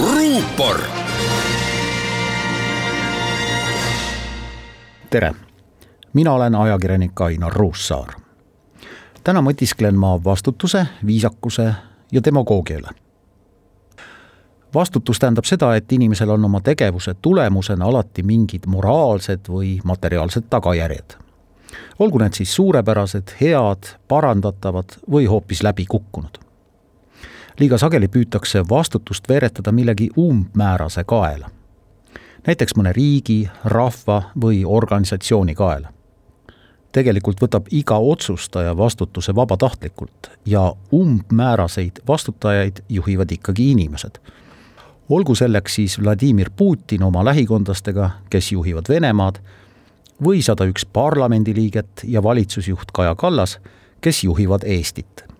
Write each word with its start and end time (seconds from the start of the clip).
ruupor. 0.00 0.80
tere, 5.10 5.34
mina 6.12 6.32
olen 6.32 6.54
ajakirjanik 6.54 7.20
Ainar 7.20 7.52
Ruussaar. 7.52 8.08
täna 9.24 9.40
mõtisklen 9.40 9.94
ma 9.94 10.24
vastutuse, 10.24 10.86
viisakuse 11.06 11.74
ja 12.12 12.24
demagoogia 12.24 12.78
üle. 12.78 12.88
vastutus 14.74 15.18
tähendab 15.18 15.44
seda, 15.44 15.74
et 15.74 15.92
inimesel 15.92 16.30
on 16.30 16.44
oma 16.44 16.60
tegevuse 16.60 17.14
tulemusena 17.14 17.84
alati 17.84 18.22
mingid 18.22 18.66
moraalsed 18.66 19.48
või 19.48 19.80
materiaalsed 19.84 20.44
tagajärjed. 20.50 21.16
olgu 21.98 22.18
need 22.18 22.32
siis 22.32 22.54
suurepärased, 22.54 23.36
head, 23.40 23.94
parandatavad 24.08 24.98
või 25.10 25.26
hoopis 25.26 25.62
läbikukkunud 25.62 26.43
liiga 27.60 27.78
sageli 27.78 28.08
püütakse 28.08 28.64
vastutust 28.68 29.28
veeretada 29.28 29.72
millegi 29.72 30.10
umbmäärase 30.18 31.04
kaela. 31.04 31.50
näiteks 32.46 32.74
mõne 32.76 32.92
riigi, 32.92 33.48
rahva 33.64 34.22
või 34.40 34.64
organisatsiooni 34.66 35.54
kaela. 35.54 35.88
tegelikult 36.92 37.40
võtab 37.42 37.66
iga 37.70 37.98
otsustaja 37.98 38.76
vastutuse 38.76 39.34
vabatahtlikult 39.34 40.30
ja 40.46 40.74
umbmääraseid 40.92 42.02
vastutajaid 42.08 42.82
juhivad 42.88 43.30
ikkagi 43.30 43.70
inimesed. 43.70 44.18
olgu 45.08 45.34
selleks 45.34 45.74
siis 45.74 46.02
Vladimir 46.02 46.50
Putin 46.56 47.02
oma 47.02 47.24
lähikondlastega, 47.24 48.10
kes 48.30 48.52
juhivad 48.52 48.84
Venemaad, 48.88 49.38
või 50.24 50.42
sada 50.42 50.64
üks 50.64 50.86
parlamendiliiget 50.86 52.00
ja 52.04 52.22
valitsusjuht 52.22 52.90
Kaja 52.92 53.14
Kallas, 53.14 53.58
kes 54.00 54.24
juhivad 54.24 54.62
Eestit 54.64 55.33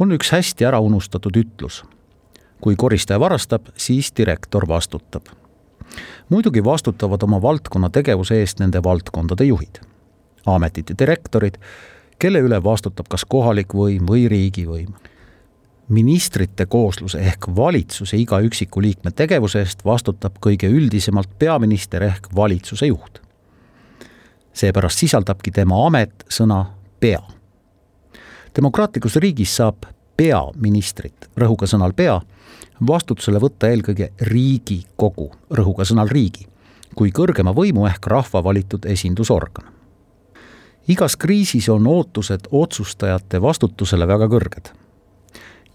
on 0.00 0.12
üks 0.16 0.32
hästi 0.32 0.64
ära 0.64 0.80
unustatud 0.80 1.36
ütlus. 1.36 1.84
kui 2.60 2.76
koristaja 2.76 3.20
varastab, 3.20 3.68
siis 3.76 4.12
direktor 4.16 4.68
vastutab. 4.68 5.22
muidugi 6.28 6.64
vastutavad 6.64 7.22
oma 7.22 7.42
valdkonna 7.42 7.90
tegevuse 7.90 8.40
eest 8.40 8.60
nende 8.60 8.82
valdkondade 8.82 9.44
juhid, 9.44 9.80
ametite 10.46 10.94
direktorid, 10.98 11.54
kelle 12.18 12.40
üle 12.40 12.62
vastutab 12.64 13.08
kas 13.08 13.24
kohalik 13.24 13.74
võim 13.74 14.08
või 14.08 14.28
riigivõim. 14.28 14.94
ministrite 15.88 16.66
koosluse 16.66 17.18
ehk 17.18 17.48
valitsuse 17.56 18.16
iga 18.16 18.40
üksiku 18.40 18.80
liikme 18.80 19.10
tegevuse 19.10 19.58
eest 19.58 19.84
vastutab 19.84 20.32
kõige 20.40 20.66
üldisemalt 20.66 21.28
peaminister 21.38 22.02
ehk 22.02 22.28
valitsuse 22.36 22.86
juht. 22.86 23.20
seepärast 24.52 24.98
sisaldabki 24.98 25.50
tema 25.50 25.86
amet 25.86 26.24
sõna 26.28 26.64
pea 27.00 27.39
demokraatlikus 28.56 29.16
riigis 29.16 29.56
saab 29.56 29.86
peaministrit, 30.16 31.30
rõhuga 31.36 31.66
sõnal 31.70 31.94
pea, 31.96 32.20
vastutusele 32.86 33.40
võtta 33.40 33.70
eelkõige 33.70 34.10
Riigikogu, 34.20 35.30
rõhuga 35.50 35.84
sõnal 35.88 36.10
riigi, 36.12 36.46
kui 36.94 37.12
kõrgema 37.14 37.54
võimu 37.56 37.86
ehk 37.88 38.06
rahva 38.06 38.44
valitud 38.44 38.86
esindusorgan. 38.86 39.64
igas 40.88 41.16
kriisis 41.16 41.68
on 41.68 41.86
ootused 41.86 42.48
otsustajate 42.50 43.40
vastutusele 43.42 44.06
väga 44.06 44.26
kõrged 44.28 44.72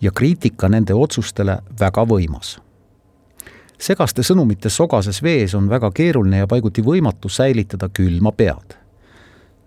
ja 0.02 0.12
kriitika 0.12 0.70
nende 0.70 0.94
otsustele 0.94 1.60
väga 1.80 2.06
võimas 2.06 2.58
segaste 3.78 4.24
sõnumite 4.24 4.70
sogases 4.70 5.22
vees 5.24 5.54
on 5.56 5.70
väga 5.70 5.92
keeruline 5.92 6.38
ja 6.44 6.48
paiguti 6.48 6.82
võimatu 6.82 7.30
säilitada 7.30 7.90
külma 7.90 8.32
pead 8.32 8.76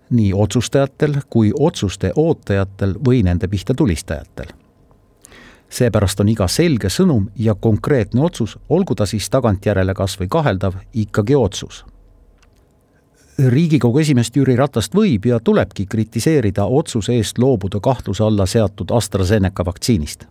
nii 0.09 0.33
otsustajatel 0.33 1.13
kui 1.29 1.51
otsuste 1.59 2.11
ootajatel 2.15 2.95
või 3.05 3.23
nende 3.23 3.47
pihta 3.47 3.73
tulistajatel. 3.73 4.45
seepärast 5.69 6.19
on 6.19 6.29
iga 6.29 6.47
selge 6.47 6.89
sõnum 6.89 7.27
ja 7.35 7.55
konkreetne 7.55 8.21
otsus, 8.21 8.57
olgu 8.69 8.95
ta 8.95 9.05
siis 9.05 9.29
tagantjärele 9.29 9.93
kas 9.93 10.19
või 10.19 10.27
kaheldav, 10.27 10.73
ikkagi 10.93 11.35
otsus. 11.35 11.85
riigikogu 13.47 13.99
esimeest 13.99 14.35
Jüri 14.35 14.55
Ratast 14.55 14.95
võib 14.95 15.25
ja 15.25 15.39
tulebki 15.39 15.85
kritiseerida 15.85 16.65
otsuse 16.65 17.13
eest 17.13 17.37
loobuda 17.37 17.79
kahtluse 17.79 18.23
alla 18.23 18.45
seatud 18.45 18.91
AstraZeneca 18.91 19.65
vaktsiinist. 19.65 20.25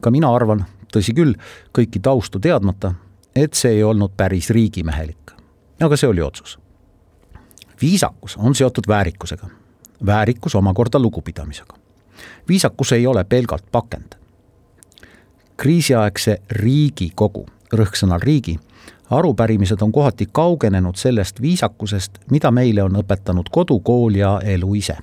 ka 0.00 0.10
mina 0.10 0.34
arvan, 0.34 0.64
tõsi 0.92 1.14
küll, 1.14 1.34
kõiki 1.78 2.00
taustu 2.02 2.38
teadmata, 2.38 2.94
et 3.36 3.54
see 3.54 3.70
ei 3.70 3.84
olnud 3.84 4.10
päris 4.16 4.50
riigimehelik. 4.50 5.30
aga 5.80 5.96
see 5.96 6.08
oli 6.08 6.22
otsus 6.22 6.58
viisakus 7.82 8.36
on 8.36 8.54
seotud 8.54 8.84
väärikusega, 8.88 9.46
väärikus 10.06 10.54
omakorda 10.54 10.98
lugupidamisega. 10.98 11.74
viisakus 12.48 12.92
ei 12.92 13.06
ole 13.06 13.24
pelgalt 13.24 13.64
pakend. 13.72 14.12
kriisiaegse 15.56 16.42
Riigikogu, 16.50 17.46
rõhksõnal 17.74 18.20
riigi, 18.22 18.58
arupärimised 19.10 19.82
on 19.82 19.92
kohati 19.92 20.26
kaugenenud 20.32 20.96
sellest 20.96 21.40
viisakusest, 21.40 22.18
mida 22.30 22.50
meile 22.50 22.82
on 22.82 22.96
õpetanud 22.96 23.50
kodu, 23.50 23.80
kool 23.80 24.14
ja 24.14 24.40
elu 24.44 24.74
ise. 24.74 24.96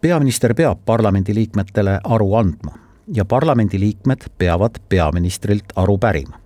peaminister 0.00 0.54
peab 0.54 0.78
parlamendiliikmetele 0.84 2.00
aru 2.04 2.34
andma 2.34 2.78
ja 3.14 3.24
parlamendiliikmed 3.24 4.18
peavad 4.38 4.70
peaministrilt 4.88 5.64
aru 5.76 5.98
pärima 5.98 6.45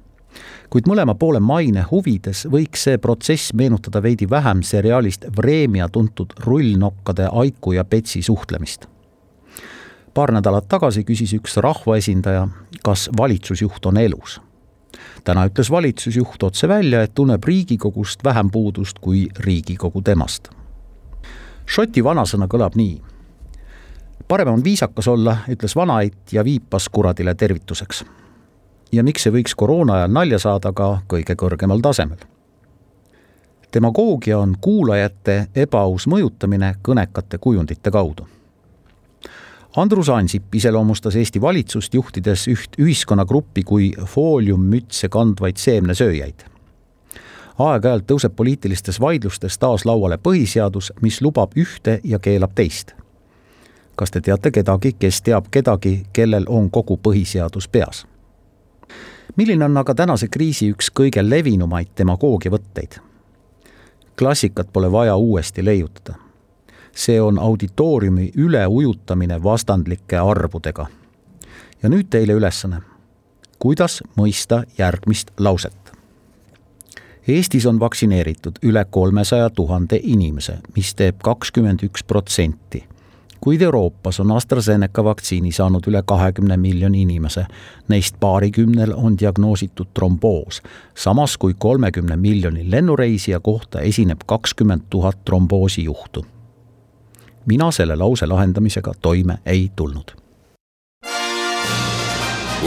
kuid 0.71 0.87
mõlema 0.87 1.17
poole 1.19 1.41
maine 1.43 1.83
huvides 1.91 2.45
võiks 2.51 2.85
see 2.87 2.99
protsess 3.03 3.55
meenutada 3.59 4.03
veidi 4.03 4.29
vähem 4.31 4.63
seriaalist 4.63 5.27
Vremja 5.37 5.89
tuntud 5.89 6.33
rullnokkade 6.47 7.29
Aiku 7.33 7.73
ja 7.73 7.85
Petsi 7.85 8.23
suhtlemist. 8.23 8.87
paar 10.15 10.33
nädalat 10.33 10.69
tagasi 10.69 11.05
küsis 11.05 11.33
üks 11.35 11.57
rahvaesindaja, 11.57 12.49
kas 12.83 13.11
valitsusjuht 13.19 13.87
on 13.87 13.97
elus. 13.97 14.41
täna 15.25 15.47
ütles 15.47 15.71
valitsusjuht 15.71 16.43
otse 16.43 16.69
välja, 16.69 17.03
et 17.03 17.15
tunneb 17.15 17.45
Riigikogust 17.45 18.25
vähem 18.25 18.51
puudust 18.51 18.99
kui 18.99 19.29
Riigikogu 19.39 20.03
temast. 20.03 20.49
Šoti 21.67 22.05
vanasõna 22.05 22.47
kõlab 22.47 22.77
nii 22.77 23.01
parem 24.29 24.49
on 24.49 24.65
viisakas 24.65 25.09
olla, 25.09 25.37
ütles 25.49 25.77
vanaeit 25.77 26.33
ja 26.33 26.45
viipas 26.45 26.89
kuradile 26.89 27.35
tervituseks 27.35 28.05
ja 28.93 29.05
miks 29.05 29.27
ei 29.27 29.33
võiks 29.33 29.55
koroona 29.57 30.01
ajal 30.01 30.13
nalja 30.13 30.39
saada 30.39 30.73
ka 30.73 30.91
kõige 31.09 31.37
kõrgemal 31.37 31.81
tasemel. 31.81 32.19
demagoogia 33.75 34.39
on 34.39 34.57
kuulajate 34.61 35.47
ebaaus 35.55 36.07
mõjutamine 36.07 36.75
kõnekate 36.83 37.39
kujundite 37.39 37.91
kaudu. 37.91 38.27
Andrus 39.77 40.09
Ansip 40.09 40.55
iseloomustas 40.55 41.17
Eesti 41.17 41.41
valitsust 41.41 41.95
juhtides 41.95 42.49
üht 42.49 42.75
ühiskonnagruppi 42.79 43.63
kui 43.63 43.93
fooliummütse 44.07 45.09
kandvaid 45.09 45.57
seemnesööjaid. 45.57 46.45
aeg-ajalt 47.59 48.07
tõuseb 48.07 48.35
poliitilistes 48.37 49.01
vaidlustes 49.01 49.59
taas 49.59 49.85
lauale 49.85 50.17
põhiseadus, 50.17 50.93
mis 51.01 51.21
lubab 51.21 51.53
ühte 51.57 52.01
ja 52.05 52.19
keelab 52.19 52.51
teist. 52.55 52.95
kas 53.97 54.11
te 54.11 54.21
teate 54.21 54.51
kedagi, 54.51 54.93
kes 54.93 55.23
teab 55.23 55.47
kedagi, 55.51 56.07
kellel 56.13 56.45
on 56.49 56.71
kogu 56.71 56.97
põhiseadus 56.97 57.69
peas? 57.69 58.10
Milline 59.41 59.65
on 59.65 59.77
aga 59.81 59.95
tänase 59.95 60.29
kriisi 60.29 60.67
üks 60.69 60.91
kõige 60.93 61.23
levinumaid 61.25 61.89
demagoogiavõtteid? 61.99 62.99
klassikat 64.19 64.69
pole 64.73 64.93
vaja 64.93 65.15
uuesti 65.17 65.65
leiutada. 65.65 66.15
see 66.93 67.21
on 67.21 67.39
auditooriumi 67.39 68.33
üleujutamine 68.37 69.43
vastandlike 69.43 70.19
arvudega. 70.19 70.87
ja 71.83 71.89
nüüd 71.89 72.11
teile 72.11 72.33
ülesanne. 72.33 72.83
kuidas 73.59 74.03
mõista 74.17 74.63
järgmist 74.79 75.31
lauset? 75.39 75.93
Eestis 77.29 77.67
on 77.67 77.81
vaktsineeritud 77.81 78.61
üle 78.63 78.85
kolmesaja 78.91 79.51
tuhande 79.51 80.01
inimese, 80.03 80.59
mis 80.77 80.95
teeb 80.95 81.17
kakskümmend 81.23 81.81
üks 81.89 82.05
protsenti 82.05 82.85
kuid 83.41 83.63
Euroopas 83.63 84.21
on 84.21 84.31
AstraZeneca 84.31 85.05
vaktsiini 85.05 85.53
saanud 85.53 85.87
üle 85.87 86.03
kahekümne 86.07 86.57
miljoni 86.57 87.03
inimese. 87.03 87.47
Neist 87.89 88.17
paarikümnel 88.21 88.93
on 88.97 89.19
diagnoositud 89.19 89.87
tromboos, 89.95 90.63
samas 90.95 91.37
kui 91.37 91.55
kolmekümne 91.59 92.17
miljoni 92.17 92.71
lennureisija 92.71 93.41
kohta 93.41 93.81
esineb 93.81 94.21
kakskümmend 94.27 94.81
tuhat 94.91 95.25
tromboosi 95.25 95.85
juhtu. 95.85 96.27
mina 97.47 97.71
selle 97.71 97.97
lause 97.97 98.27
lahendamisega 98.27 98.93
toime 99.03 99.39
ei 99.47 99.71
tulnud. 99.77 100.11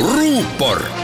ruupor 0.02 1.03